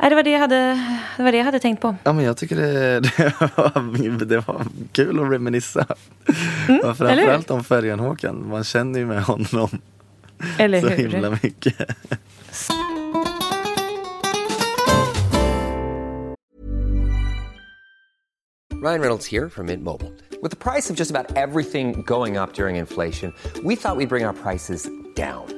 [0.00, 0.84] Nej, det, var det, jag hade,
[1.16, 1.96] det var det jag hade tänkt på.
[2.04, 5.86] Ja men jag tycker det, det, var, det var kul att reminissa.
[6.68, 9.68] Mm, och framförallt om färjan Håkan, man känner ju med honom
[10.58, 11.08] Eller så hur?
[11.08, 11.76] himla mycket.
[18.80, 20.12] Ryan Reynolds here from Mint Mobile.
[20.40, 23.34] With the price of just about everything going up during inflation,
[23.64, 25.57] we thought we'd bring our prices down.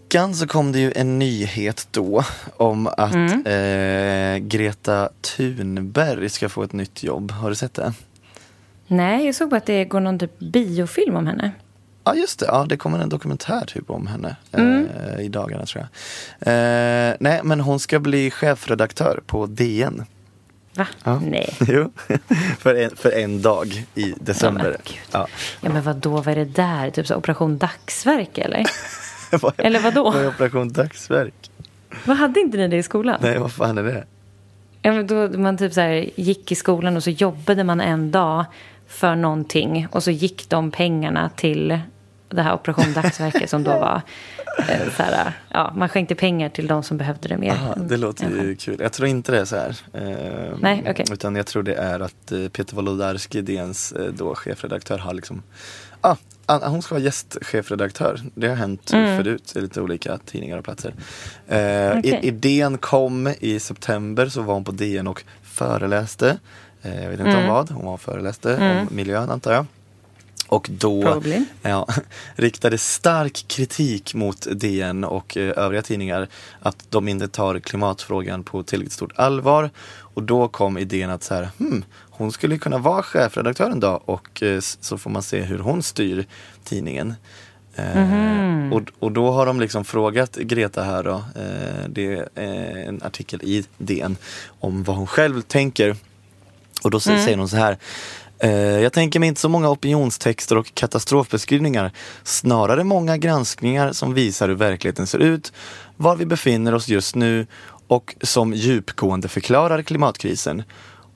[0.35, 2.23] så kom det ju en nyhet då
[2.57, 3.45] om att Mm.
[3.45, 7.31] eh, Greta Thunberg ska få ett nytt jobb.
[7.31, 7.93] Har du sett det?
[8.87, 11.51] Nej, jag såg bara att det går någon typ biofilm om henne.
[12.03, 14.87] Ja just det, ja, det kommer en dokumentär typ om henne Mm.
[15.17, 15.87] eh, i dagarna tror
[16.39, 16.53] jag.
[16.53, 20.05] Eh, nej men hon ska bli chefredaktör på DN.
[20.75, 20.87] Va?
[21.03, 21.19] Ja.
[21.19, 21.53] Nej.
[21.67, 21.91] Jo,
[22.59, 24.63] för, en, för en dag i december.
[24.65, 25.21] Ja, men.
[25.21, 25.27] Ja.
[25.61, 26.89] Ja, men vad då vad är det där?
[26.89, 28.65] Typ så Operation Dagsverke, eller?
[29.41, 30.03] Vad Eller vadå?
[30.03, 31.51] Vad är Operation Dagsverk?
[32.05, 33.19] Vad hade inte ni det i skolan?
[33.21, 34.03] Nej vad fan är det?
[34.81, 38.11] Ja, men då man typ så här, gick i skolan och så jobbade man en
[38.11, 38.45] dag
[38.87, 41.79] för någonting och så gick de pengarna till
[42.29, 44.01] det här Operation Dagsverke som då var
[44.57, 47.51] eh, så här, ja, man skänkte pengar till de som behövde det mer.
[47.51, 48.55] Aha, det låter än ju själv.
[48.55, 48.77] kul.
[48.79, 49.77] Jag tror inte det är så här.
[49.93, 51.05] Eh, Nej, okej.
[51.11, 55.43] Utan jag tror det är att eh, Peter Wolodarski, DNs eh, då chefredaktör, har liksom
[56.01, 56.15] ah,
[56.69, 58.21] hon ska vara gästchefredaktör.
[58.35, 60.93] Det har hänt förut i lite olika tidningar och platser.
[61.47, 61.57] Eh,
[61.91, 62.05] Mm.
[62.05, 66.39] I- Idén kom i september så var hon på DN och föreläste.
[66.81, 67.43] Eh, jag vet inte Mm.
[67.43, 69.65] om vad, hon var föreläste om miljön antar jag.
[70.47, 71.45] Och då Probably.
[71.61, 71.87] ja,
[72.35, 76.27] riktade stark kritik mot DN och eh, övriga tidningar
[76.61, 79.69] att de inte tar klimatfrågan på tillräckligt stort allvar.
[80.13, 81.83] Och då kom idén att så här, hmm,
[82.21, 85.83] hon skulle kunna vara chefredaktör en dag och eh, så får man se hur hon
[85.83, 86.25] styr
[86.63, 87.13] tidningen.
[87.75, 92.87] Eh, och, och då har de liksom frågat Greta här då, eh, det är eh,
[92.87, 94.17] en artikel i DN
[94.59, 95.95] om vad hon själv tänker.
[96.83, 97.77] Och då s- säger hon så här.
[98.81, 101.91] Jag tänker mig inte så många opinionstexter och katastrofbeskrivningar.
[102.23, 105.53] Snarare många granskningar som visar hur verkligheten ser ut,
[105.97, 107.47] var vi befinner oss just nu
[107.87, 110.63] och som djupgående förklarar klimatkrisen.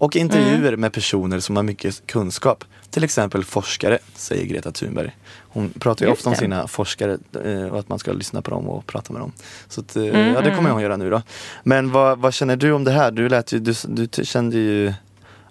[0.05, 2.63] Och intervjuer med personer som har mycket kunskap.
[2.89, 5.15] Till exempel forskare, säger Greta Thunberg.
[5.39, 6.39] Hon pratar ju Just ofta om det.
[6.39, 9.31] sina forskare eh, och att man ska lyssna på dem och prata med dem.
[9.67, 11.21] Så att, eh, ja, det kommer hon göra nu då.
[11.63, 13.11] Men vad, vad känner du om det här?
[13.11, 14.93] Du, lät ju, du, du kände ju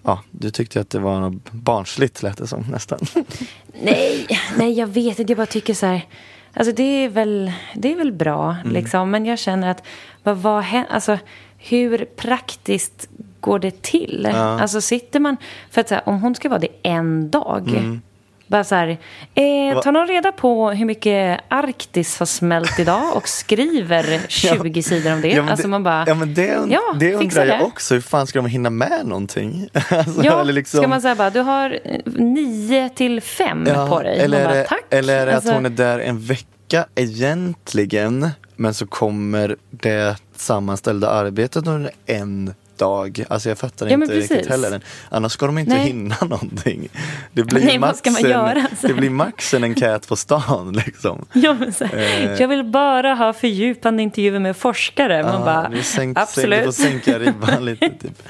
[0.03, 2.99] ja, du tyckte att det var något barnsligt lät det som nästan.
[3.83, 4.27] Nej,
[4.59, 5.33] nej jag vet inte.
[5.33, 6.07] Jag bara tycker så här.
[6.53, 8.73] Alltså det är väl, det är väl bra Mm.
[8.73, 9.11] liksom.
[9.11, 9.83] Men jag känner att
[10.23, 11.19] vad, vad alltså,
[11.59, 13.09] hur praktiskt
[13.45, 14.27] går det till?
[14.35, 15.37] Alltså sitter man,
[15.71, 17.69] för att så här, om hon ska vara det en dag.
[17.69, 18.03] Mm.
[18.47, 18.89] Bara så här,
[19.35, 25.13] eh, tar någon reda på hur mycket Arktis har smält idag och skriver 20 sidor
[25.13, 25.29] om det?
[25.29, 27.65] Ja, men alltså man bara, ja, men det, ja, det undrar jag det.
[27.65, 27.95] också.
[27.95, 29.69] Hur fan ska de hinna med någonting?
[29.91, 34.03] alltså, Ja, liksom- ska man säga bara, du har eh, nio till fem Ja, på
[34.03, 34.19] dig.
[34.21, 34.85] Eller, bara, det- Tack.
[34.91, 40.17] eller är det Alltså- att hon är där en vecka egentligen, men så kommer det
[40.37, 43.25] sammanställda arbetet under en dag.
[43.29, 44.81] Alltså jag fattar Ja, inte riktigt heller.
[45.09, 45.87] Annars ska de inte Nej.
[45.87, 46.89] hinna någonting.
[47.33, 48.67] Det blir, Nej, vad max ska man en, göra?
[48.83, 51.25] det blir max en enkät på stan liksom.
[51.33, 51.57] Ja,
[51.93, 52.33] Eh.
[52.41, 55.23] Jag vill bara ha fördjupande intervjuer med forskare.
[55.23, 56.65] Man Ja, bara, det är sänk, absolut.
[56.65, 57.89] Får sänka ribban lite.
[57.91, 58.23] Typ.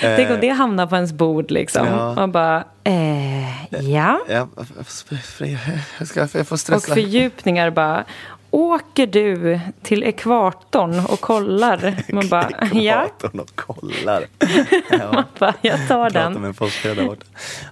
[0.00, 1.86] Tänk om det hamnar på ens bord liksom.
[1.86, 2.14] Ja.
[2.14, 4.20] Man bara, eh, ja.
[4.28, 4.48] Ja,
[6.14, 6.94] jag, får Och stressa.
[6.94, 8.04] fördjupningar bara.
[8.54, 11.94] Åker du till ekvatorn och kollar?
[12.12, 13.04] Man bara, ja.
[13.04, 14.24] Ekvatorn och kollar.
[14.90, 16.32] Ja, Man bara, jag tar pratar den.
[16.32, 17.24] med en forskare där borta.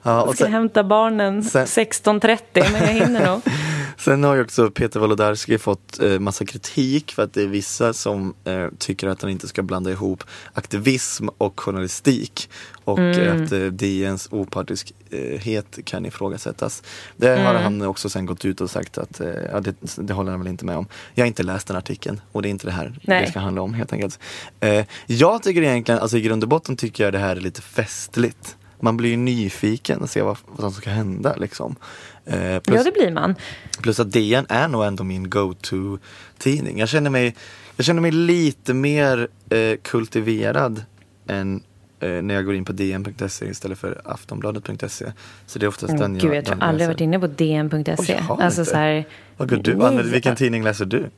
[0.02, 2.38] Ja, och Jag ska sen, hämta barnen sen- 16.30
[2.72, 3.40] men jag hinner nog.
[4.00, 7.92] sen har ju också Peter Wolodarski fått eh, massa kritik för att det är vissa
[7.92, 12.50] som eh, tycker att han inte ska blanda ihop aktivism och journalistik.
[12.84, 13.44] Och Mm.
[13.44, 16.82] att eh, DNs opartiskhet kan ifrågasättas.
[17.16, 17.62] Det har Mm.
[17.62, 20.48] han också sen gått ut och sagt att eh, ja, det, det håller han väl
[20.48, 20.86] inte med om.
[21.14, 23.24] Jag har inte läst den artikeln och det är inte det här Nej.
[23.24, 24.18] det ska handla om helt enkelt.
[24.60, 27.62] Eh, jag tycker egentligen, alltså i grund och botten tycker jag det här är lite
[27.62, 28.56] festligt.
[28.80, 31.76] Man blir ju nyfiken och ser vad, vad som ska hända liksom.
[32.24, 33.34] Eh, plus, Ja, det blir man.
[33.82, 35.98] plus att DN är nog ändå min go-to
[36.38, 36.78] tidning.
[36.78, 37.36] Jag känner mig,
[37.76, 40.84] jag känner mig lite mer eh, kultiverad
[41.26, 41.62] än
[42.00, 45.12] eh, när jag går in på dn.se istället för aftonbladet.se.
[45.46, 46.86] Så det är oftast Åh, den Gud, jag tror aldrig läser.
[46.92, 48.12] varit inne på dn.se.
[48.28, 48.70] Jag Alltså inte.
[48.70, 49.04] så här,
[49.36, 49.72] Vad går du?
[49.72, 51.10] Använder, vilken tidning läser du?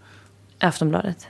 [0.59, 1.27] Aftonbladet.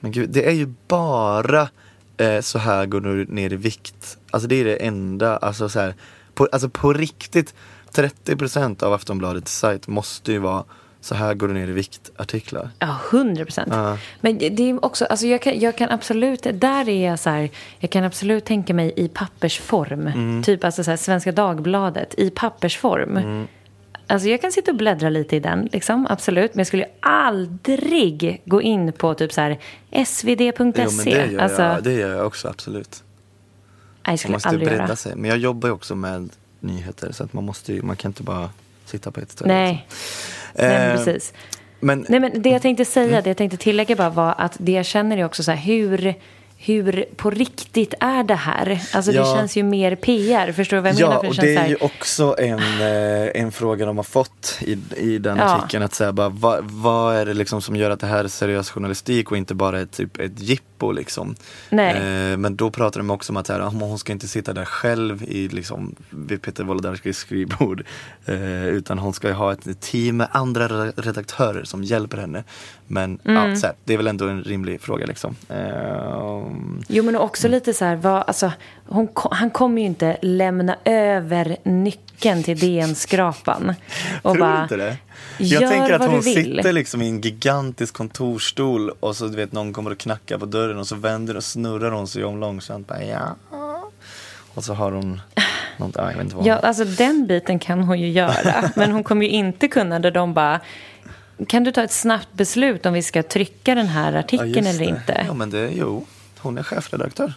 [0.00, 1.68] Men gud, det är ju bara
[2.16, 4.18] eh, så här går du ner i vikt.
[4.30, 5.94] Alltså det är det enda, alltså så här,
[6.34, 7.54] på, alltså på riktigt
[7.92, 10.64] 30% av Aftonbladets sajt måste ju vara
[11.00, 12.70] så här går du ner i vikt artiklar.
[12.78, 13.68] Ja, hundra procent.
[13.70, 13.98] Ja.
[14.20, 17.50] Men det är också, alltså jag kan, jag kan absolut, där är jag så här,
[17.78, 20.06] jag kan absolut tänka mig i pappersform.
[20.06, 20.42] Mm.
[20.42, 23.16] Typ alltså så här, Svenska Dagbladet i pappersform.
[23.16, 23.46] Mm.
[24.06, 26.54] Alltså jag kan sitta och bläddra lite i den, liksom, absolut.
[26.54, 29.58] Men jag skulle ju aldrig gå in på typ så här
[30.04, 30.82] svd.se.
[30.84, 33.02] Jo men det gör, alltså, jag, det gör jag också absolut.
[33.02, 33.02] nej,
[34.04, 34.96] jag Man skulle måste aldrig bredda göra.
[34.96, 35.16] sig.
[35.16, 38.22] Men jag jobbar ju också med nyheter så att man måste ju, man kan inte
[38.22, 38.50] bara
[38.84, 39.52] sitta på ett ställe.
[39.54, 40.68] Nej, liksom.
[40.68, 41.32] nej men Eh, precis.
[41.80, 44.72] Men, Nej, men det jag tänkte säga, det jag tänkte tillägga bara var att det
[44.72, 46.14] jag känner är också så här, hur,
[46.58, 48.80] hur på riktigt är det här?
[48.92, 49.34] Alltså det Ja.
[49.36, 51.12] känns ju mer PR, förstår du vad jag menar?
[51.12, 54.78] Ja, och det så är ju också en, eh, en fråga de har fått i,
[54.96, 55.44] i den Ja.
[55.44, 55.82] artikeln.
[55.84, 58.70] Att säga bara, vad, vad är det liksom som gör att det här är seriös
[58.70, 61.34] journalistik och inte bara ett, typ ett jippo liksom.
[61.70, 61.94] Nej.
[62.32, 64.52] Eh, men då pratar de också om att så här, ah, hon ska inte sitta
[64.52, 67.84] där själv i, liksom, vid Peter Wolodarskis skrivbord.
[68.26, 72.44] Eh, utan hon ska ju ha ett team med andra re- redaktörer som hjälper henne.
[72.86, 73.36] Men Mm.
[73.36, 75.36] ja, här, det är väl ändå en rimlig fråga liksom.
[75.48, 76.45] Eh,
[76.88, 78.52] Jo, men också lite så här, vad, alltså,
[78.86, 83.74] hon, han kommer ju inte lämna över nyckeln till DN-skrapan.
[84.22, 84.96] Och Tror bara, inte det?
[85.38, 89.72] Jag tänker att hon sitter liksom i en gigantisk kontorstol och så du vet någon
[89.72, 92.88] kommer och knackar på dörren och så vänder och snurrar hon sig om långsamt.
[92.88, 93.36] Bara, ja.
[94.54, 95.20] Och så har hon
[95.76, 96.46] något, ja, jag vet inte vad.
[96.46, 98.70] Ja, alltså den biten kan hon ju göra.
[98.76, 100.60] men hon kommer ju inte kunna där de bara,
[101.48, 104.68] kan du ta ett snabbt beslut om vi ska trycka den här Ja, artikeln just
[104.68, 105.24] eller inte?
[105.26, 106.06] Ja men det, jo,
[106.38, 107.32] hon är chefredaktör.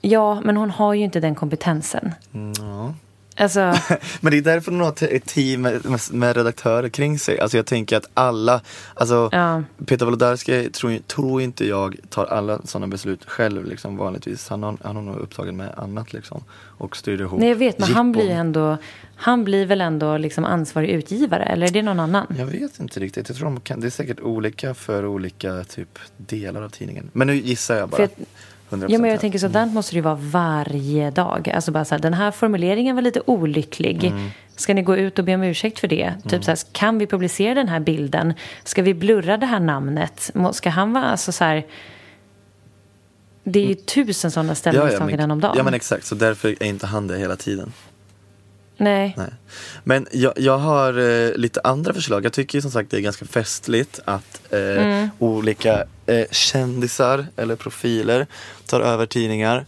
[0.00, 2.14] Ja, men hon har ju inte den kompetensen.
[2.58, 2.94] Ja.
[3.36, 3.60] Alltså,
[4.20, 7.40] Men det är därför hon har ett- team med, med, med redaktörer kring sig.
[7.40, 8.60] Alltså jag tänker att alla,
[8.94, 9.62] alltså Ja.
[9.86, 14.48] Peter Wolodarski tror, tror inte jag tar alla sådana beslut själv liksom vanligtvis.
[14.48, 16.44] Han har, han har nog upptagen med annat liksom.
[16.78, 18.76] Och styr ihop nej jag vet, men han blir ändå,
[19.16, 22.26] han blir väl ändå liksom ansvarig utgivare, eller är det någon annan?
[22.38, 23.28] Jag vet inte riktigt.
[23.28, 27.10] Jag tror de kan, det är säkert olika för olika typ delar av tidningen.
[27.12, 27.96] Men nu gissar jag bara.
[27.96, 28.08] För
[28.70, 31.50] 100% Ja, men jag tänker sådant måste det ju vara varje dag.
[31.54, 34.04] Alltså bara så här, den här formuleringen var lite olycklig.
[34.04, 34.30] Mm.
[34.56, 36.14] Ska ni gå ut och be om ursäkt för det?
[36.28, 38.34] Typ så här, kan vi publicera den här bilden?
[38.64, 40.30] Ska vi blurra det här namnet?
[40.52, 41.66] Ska han vara alltså så här...
[43.44, 45.54] Det är ju tusen sådana ja, ja, ställningstaganden om dagen.
[45.56, 47.72] ja men exakt, så därför är inte han det hela tiden.
[48.76, 49.14] Nej.
[49.16, 49.30] Nej.
[49.84, 52.24] Men jag, jag har eh, lite andra förslag.
[52.24, 55.08] Jag tycker ju som sagt det är ganska festligt att eh, Mm.
[55.18, 58.26] olika eh, kändisar eller profiler
[58.66, 59.64] tar över tidningar.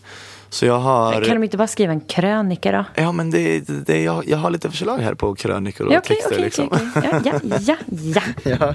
[0.51, 1.12] Så jag har...
[1.25, 2.85] Kan de inte bara skriva en krönika då?
[3.03, 6.16] Ja, men det, det, jag, jag har lite förslag här på krönikor och Ja, okej,
[6.16, 6.33] texter.
[6.35, 6.68] okej, liksom.
[6.73, 7.33] okej, okej.
[7.33, 8.55] Ja, ja, ja, ja.
[8.61, 8.75] Ja.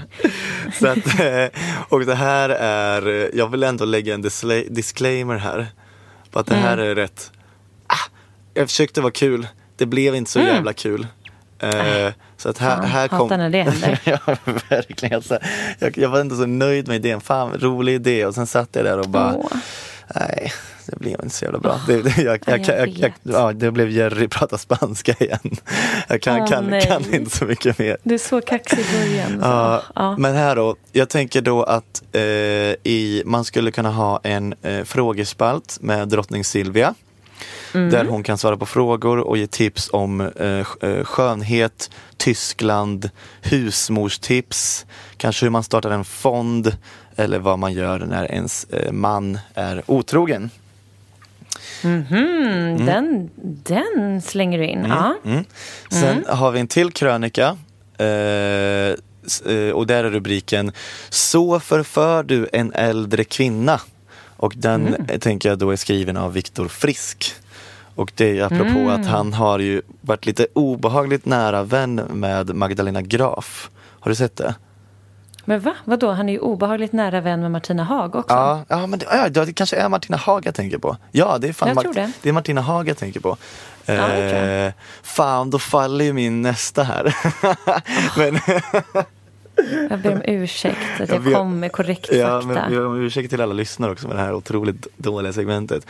[0.78, 4.22] Så att, eh, och det här är, jag vill ändå lägga en
[4.68, 5.66] disclaimer här.
[6.30, 6.90] På att det här Mm.
[6.90, 7.32] är rätt,
[7.86, 8.10] ah,
[8.54, 11.06] jag försökte vara kul, det blev inte så jävla kul.
[11.58, 12.82] Eh, så att här, Mm.
[12.82, 13.18] Fan, här kom...
[13.18, 14.00] hatar när det händer.
[14.04, 14.18] ja,
[14.70, 15.22] verkligen.
[15.22, 15.38] Så
[15.78, 18.26] jag, jag var ändå så nöjd med idén, fan rolig idé.
[18.26, 19.46] Och sen satt jag där och bara, Åh.
[20.14, 20.52] nej,
[20.86, 21.80] det blev inte så jävla bra.
[21.86, 25.56] Det, det, jag, jag, jag ja, det blev Jerry prata spanska igen.
[26.08, 27.96] Jag kan, Åh, kan, kan inte så mycket mer.
[28.02, 29.38] Du är så kaxig i början.
[29.42, 29.82] Ja.
[29.94, 30.16] Ja.
[30.18, 34.84] Men här då, jag tänker då att eh, i, man skulle kunna ha en eh,
[34.84, 36.94] frågespalt med drottning Silvia.
[37.74, 37.90] Mm.
[37.90, 43.10] Där hon kan svara på frågor och ge tips om eh, eh, skönhet, Tyskland,
[43.42, 46.76] husmorstips, kanske hur man startar en fond
[47.16, 50.50] eller vad man gör när ens eh, man är otrogen.
[51.82, 53.30] Mm, Den,
[53.64, 54.84] den slänger du in.
[54.88, 55.14] Ja.
[55.24, 55.44] Mm.
[55.90, 57.56] Sen har vi en till krönika.
[57.98, 60.72] Eh, eh, och där är rubriken
[61.10, 63.80] Så förför du en äldre kvinna.
[64.36, 67.34] Och den eh, tänker jag då är skriven av Viktor Frisk.
[67.94, 73.02] Och det är apropå att han har ju varit lite obehagligt nära vän med Magdalena
[73.02, 73.70] Graf.
[74.00, 74.54] Har du sett det?
[75.44, 75.74] Men va?
[75.84, 76.10] Vadå?
[76.10, 78.34] Han är ju obehagligt nära vän med Martina Haag också.
[78.34, 80.96] Ja, ja men det, ja, det kanske är Martina Haag jag tänker på.
[81.12, 82.12] Ja, det är fan Jag Mart- det.
[82.22, 83.36] det är Martina Haag jag tänker på.
[83.86, 84.66] jag.
[84.66, 87.16] Eh, fan, då faller ju min nästa här.
[88.18, 88.38] men,
[89.90, 92.46] Jag ber om ursäkt att Jag jag, kom med korrekt ja, fakta.
[92.46, 95.86] men jag om ursäkt till alla lyssnare också med det här otroligt dåliga segmentet.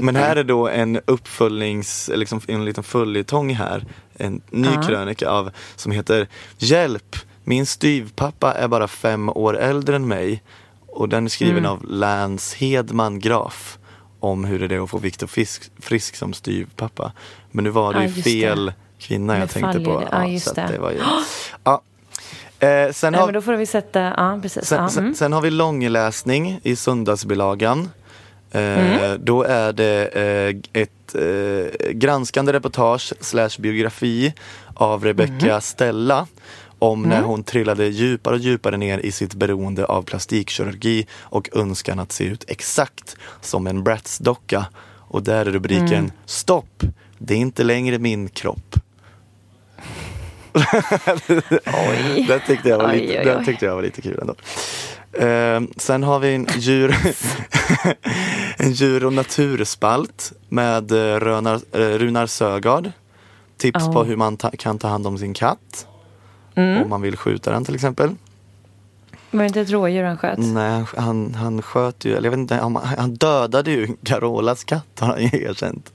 [0.00, 3.84] Men här är då en uppföljnings, liksom en liten följetong här.
[4.16, 4.82] En ny Ja.
[4.82, 6.28] krönika av, som heter
[6.58, 7.16] Hjälp!
[7.44, 10.42] Min styvpappa är bara fem år äldre än mig.
[10.86, 11.70] Och den är skriven Mm.
[11.70, 13.78] av Lance Hedman Graf.
[14.20, 17.12] Om hur det är att få Viktor Frisk, Frisk som styvpappa.
[17.50, 18.74] Men nu var det Ja, ju fel det.
[18.98, 20.00] kvinna jag Nu tänkte på.
[20.00, 20.08] det.
[20.12, 20.78] Ja, just att det.
[20.78, 20.98] var ju,
[21.64, 21.82] ja.
[22.58, 24.64] Eh, sen Nej, har, men då får vi sätta, ja precis.
[24.66, 25.14] Sen, ja, sen, mm.
[25.14, 27.90] sen har vi långläsning i söndagsbilagan.
[28.56, 34.34] Eh, Då är det eh, ett eh, granskande reportage slash biografi
[34.74, 36.26] av Rebecca Stella
[36.78, 41.98] om när hon trillade djupare och djupare ner i sitt beroende av plastikkirurgi och önskan
[41.98, 44.64] att se ut exakt som en Bratz-docka.
[45.08, 46.82] Och där är rubriken Stopp!
[47.18, 48.74] Det är inte längre min kropp.
[51.66, 52.24] Oj.
[52.28, 53.44] Den tyckte jag var Oj, lite, oj, den oj.
[53.44, 54.34] tyckte jag var lite kul ändå.
[55.18, 56.96] Eh, sen har vi en djur,
[58.56, 62.90] en djur och naturspalt med eh, Rönar, eh, Runar Sögaard.
[63.58, 63.92] Tips Oh.
[63.92, 65.86] på hur man ta, kan ta hand om sin katt.
[66.54, 66.82] Mm.
[66.82, 68.10] Om man vill skjuta den till exempel.
[69.30, 70.38] Var det inte ett rådjur han sköt?
[70.38, 74.64] Nej, han, han, han sköt ju, eller jag vet inte, han, han dödade ju Carolas
[74.64, 75.92] katt har han ju erkänt.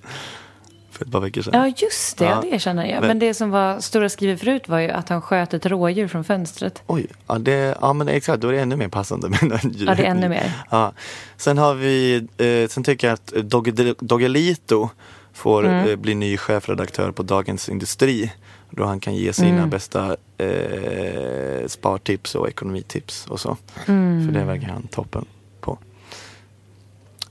[1.02, 1.54] För ett par veckor sedan.
[1.54, 2.26] Ja, just det.
[2.26, 2.44] Ja.
[2.52, 3.00] Det känner jag.
[3.00, 6.08] Men- Men det som var stora skrivet förut var ju att han sköt ett rådjur
[6.08, 6.84] från fönstret.
[6.88, 9.88] Oj, ja, det, ja men exakt, då är det ännu mer passande med en djur.
[9.88, 10.52] Ja, det är ännu mer.
[10.72, 10.94] Ja.
[11.38, 14.90] Sen har vi, eh, sen tycker jag att Dogge- Doggelito
[15.34, 15.90] får Mm.
[15.90, 18.32] eh, bli ny chefredaktör på Dagens Industri.
[18.70, 19.70] Då han kan ge sina Mm.
[19.70, 23.58] bästa eh, spartips och ekonomitips och så.
[23.88, 24.26] Mm.
[24.28, 25.26] För det verkar han toppen
[25.62, 25.78] på.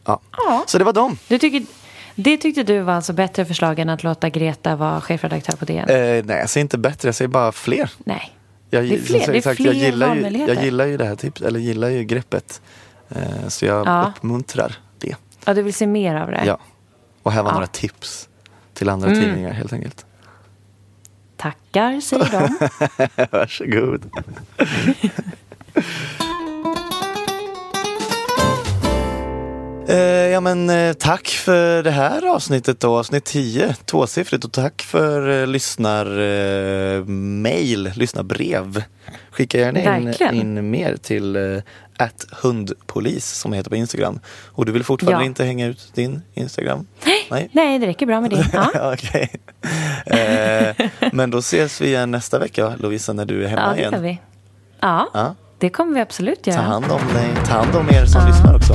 [0.04, 0.20] Ja.
[0.36, 0.64] Ja.
[0.66, 1.18] Så det var dem.
[1.28, 1.62] Du tycker,
[2.14, 5.88] det tyckte du var alltså bättre förslag än att låta Greta vara chefredaktör på DN?
[5.88, 7.90] Eh, nej, jag säger inte bättre, jag säger bara fler.
[8.04, 8.32] Nej.
[8.70, 10.96] Jag, Det är fler- som det är sagt, fler jag, gillar ju, jag gillar ju
[10.96, 12.60] det här tips, eller gillar ju greppet.
[13.08, 14.12] Eh, så jag Ja.
[14.16, 15.16] uppmuntrar det.
[15.44, 16.42] Ja, du vill se mer av det?
[16.46, 16.58] Ja.
[17.22, 17.54] Och här var Ja.
[17.54, 18.28] några tips
[18.74, 19.20] till andra Mm.
[19.20, 20.06] tidningar helt enkelt.
[21.36, 22.68] Tackar, säger de.
[23.30, 24.10] Varsågod.
[30.32, 35.40] ja men eh, tack för det här avsnittet då, avsnitt 10, tvåsiffrigt och tack för
[35.42, 38.82] eh, lyssnarmail, eh, lyssnarbrev.
[39.30, 41.58] Skicka gärna in, in mer till eh,
[42.42, 44.20] hundpolis som heter på Instagram.
[44.46, 45.26] Och du vill fortfarande Ja.
[45.26, 46.86] inte hänga ut din Instagram?
[47.30, 47.48] Nej.
[47.52, 48.46] Nej, det räcker bra med det.
[48.52, 49.30] Ja, Okej.
[50.06, 50.76] Eh,
[51.12, 53.92] men då ses vi igen nästa vecka Lovisa när du är hemma ja det igen.
[53.92, 54.18] gör vi.
[54.80, 55.34] Ja, Ja.
[55.58, 56.60] det kommer vi absolut Ta göra.
[56.62, 57.28] hand om dig.
[57.46, 58.74] Ta hand om er som lyssnar också.